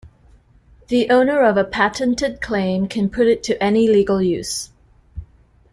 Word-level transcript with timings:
The 0.87 1.11
owner 1.11 1.43
of 1.43 1.57
a 1.57 1.63
patented 1.63 2.41
claim 2.41 2.87
can 2.87 3.07
put 3.07 3.27
it 3.27 3.43
to 3.43 3.63
any 3.63 3.87
legal 3.87 4.19
use. 4.19 4.71